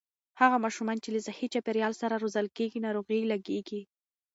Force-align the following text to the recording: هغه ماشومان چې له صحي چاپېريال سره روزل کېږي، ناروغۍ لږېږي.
هغه 0.41 0.57
ماشومان 0.65 0.97
چې 1.03 1.09
له 1.15 1.19
صحي 1.27 1.47
چاپېريال 1.53 1.93
سره 2.01 2.21
روزل 2.23 2.47
کېږي، 2.57 2.79
ناروغۍ 2.85 3.21
لږېږي. 3.31 3.81